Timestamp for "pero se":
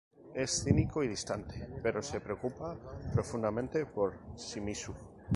1.83-2.19